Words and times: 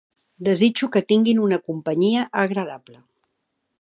Desitjo 0.47 0.87
que 0.95 1.03
tinguin 1.11 1.43
una 1.49 1.59
companyia 1.67 2.25
agradable. 2.45 2.99